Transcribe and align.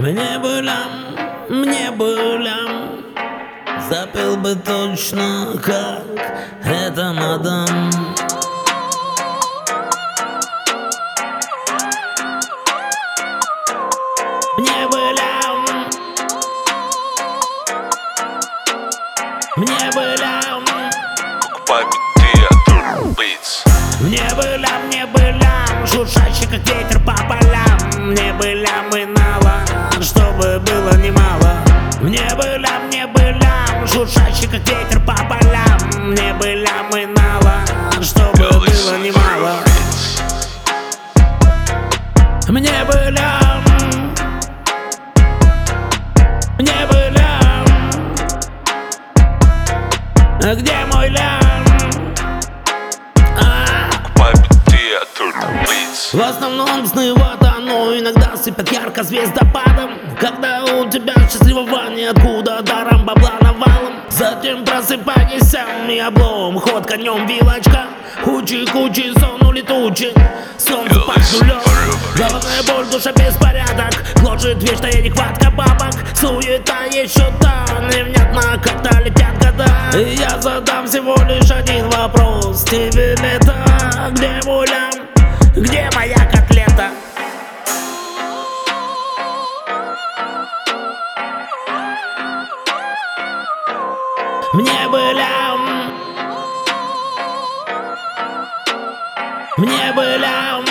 Мне 0.00 0.38
бы 0.38 0.62
лям, 0.62 1.14
мне 1.50 1.90
бы 1.90 2.38
лям. 2.38 3.04
Запел 3.90 4.38
бы 4.38 4.54
точно, 4.54 5.60
как 5.62 6.04
эта 6.64 7.12
мадам 7.12 7.90
Мне 14.56 14.88
бы 14.88 15.00
лям. 15.18 15.66
Мне 19.56 19.90
бы 19.94 20.16
лям. 20.18 20.64
Мне 24.00 24.34
бы 24.34 24.56
лям, 24.56 24.86
мне 24.86 25.04
бы 25.04 25.20
лям. 25.20 25.86
Шуршащий 25.86 26.46
как 26.46 26.66
ветер 26.66 26.98
по 27.00 27.12
полям 27.28 28.06
Мне 28.06 28.32
бы 28.32 28.46
лям 28.46 28.79
было 30.90 30.98
немало. 30.98 31.58
Мне 32.00 32.34
бы 32.36 32.44
лям, 32.58 32.86
мне 32.86 33.06
бы 33.06 33.20
лям 33.20 33.86
Шуршащий 33.86 34.48
как 34.48 34.60
ветер 34.68 35.00
по 35.00 35.14
полям. 35.14 36.10
Мне 36.10 36.32
бы 36.34 36.46
лям 36.46 36.90
и 36.96 37.06
нала 37.06 37.60
Чтобы 38.00 38.36
было 38.38 38.98
немало. 38.98 39.56
Мне 42.48 42.84
бы 42.84 43.10
лям 43.10 43.64
Мне 46.58 46.86
бы 46.88 47.10
лям 47.10 47.66
А 50.42 50.54
Где 50.56 50.74
мой 50.92 51.08
лям? 51.10 51.59
В 56.12 56.20
основном 56.20 56.86
сны 56.86 57.12
вода, 57.12 57.56
но 57.60 57.94
иногда 57.94 58.34
сыпят 58.36 58.72
ярко 58.72 59.02
звездопадом. 59.02 59.90
Когда 60.18 60.64
у 60.64 60.88
тебя 60.88 61.14
счастливого 61.30 61.90
ниоткуда 61.90 62.62
даром 62.62 63.04
бабла 63.04 63.32
навалом. 63.42 64.00
Затем 64.08 64.64
просыпайся 64.64 65.66
и 65.88 65.98
облом, 65.98 66.58
ход 66.58 66.86
конем 66.86 67.26
вилочка. 67.26 67.84
Кучи-кучи, 68.24 69.12
сон 69.18 69.46
улетучий, 69.46 70.14
солнце 70.56 70.98
под 71.00 71.16
нулем. 71.32 71.60
Головная 72.16 72.62
боль, 72.66 72.86
душа 72.86 73.12
беспорядок. 73.12 74.02
Гложет 74.22 74.62
вечная 74.62 75.02
нехватка 75.02 75.50
бабок. 75.50 75.92
Суета 76.14 76.84
еще 76.84 77.30
та, 77.40 77.66
невнятно 77.94 78.58
как-то 78.62 79.00
летят 79.00 79.36
года. 79.38 79.98
И 79.98 80.16
я 80.16 80.40
задам 80.40 80.86
всего 80.86 81.14
лишь 81.28 81.50
один 81.50 81.88
вопрос. 81.90 82.64
Тебе 82.64 83.14
лето, 83.16 83.54
где 84.12 84.40
мой 84.46 84.66
Мне 94.52 94.88
бы 94.88 94.98
лям 94.98 95.60
Мне 99.58 99.92
бы 99.94 100.02
лям 100.02 100.64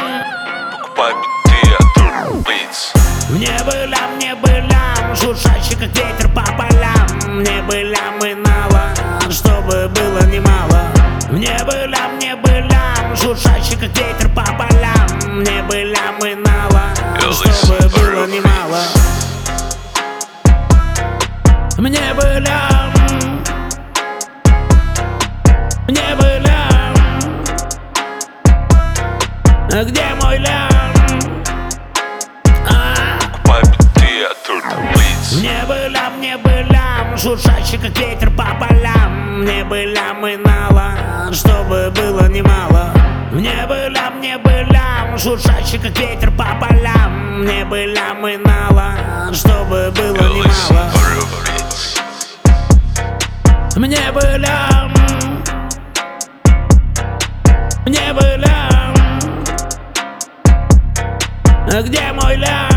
Покупай 0.73 1.13
биты 1.13 1.75
от 1.75 2.33
Beats 2.45 2.93
Мне 3.29 3.57
бы 3.63 3.71
лям, 3.87 4.15
мне 4.17 4.35
бы 4.35 4.49
лям 4.49 5.15
Шуршащий 5.15 5.77
как 5.77 5.95
ветер 5.95 6.27
по 6.27 6.43
полям. 6.57 7.37
Мне 7.37 7.61
бы 7.61 7.75
лям 7.75 8.19
и 8.19 8.33
нала 8.33 8.93
Чтобы 9.29 9.87
было 9.87 10.25
немало. 10.27 10.81
Мне 11.29 11.57
бы 11.63 11.87
лям, 11.87 12.15
мне 12.17 12.35
бы 12.35 12.49
лям 12.49 13.15
Шуршащий 13.15 13.77
как 13.77 13.95
ветер 13.97 14.27
по 14.35 14.43
полям. 14.57 15.37
Мне 15.37 15.63
бы 15.63 15.75
лям 15.75 16.17
и 16.25 16.35
нала 16.35 16.89
Чтобы 17.31 17.87
было 17.87 18.27
немало. 18.27 18.81
Мне 21.77 22.13
бы 22.13 22.39
лям 22.45 22.68
от 34.29 34.49
Urban 34.49 34.93
Beats 34.93 35.39
Мне 35.39 35.65
бы 35.67 35.89
лям, 35.89 36.17
мне 36.19 36.37
бы 36.37 36.51
лям 36.69 37.17
Шуршащий 37.17 37.79
как 37.79 37.97
ветер 37.97 38.29
по 38.29 38.45
полям. 38.59 39.41
Мне 39.41 39.63
бы 39.63 39.83
лям 39.85 40.27
и 40.27 40.37
нала 40.37 41.33
Чтобы 41.33 41.91
было 41.95 42.27
немало. 42.29 42.93
Мне 43.31 43.65
бы 43.67 43.89
лям, 43.89 44.19
мне 44.19 44.37
бы 44.37 44.51
лям 44.69 45.17
Шуршащий 45.17 45.79
как 45.79 45.97
ветер 45.97 46.29
по 46.29 46.45
полям. 46.61 47.41
Мне 47.41 47.65
бы 47.65 47.85
лям 47.85 48.27
и 48.27 48.37
нала 48.37 49.33
Чтобы 49.33 49.91
было 49.95 50.33
немало. 50.35 50.91
Мне 53.75 54.11
бы 54.11 54.37
лям 57.89 57.93
Мне 57.93 58.13
бы 58.13 58.21
лям 58.37 58.95
А 61.71 61.81
Где 61.81 62.11
мой 62.13 62.35
лям? 62.35 62.68